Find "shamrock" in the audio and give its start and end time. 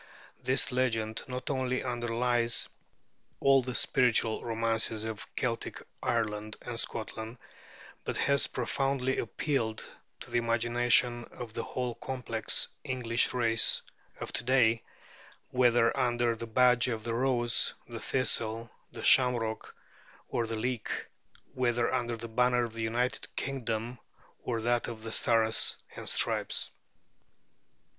19.03-19.75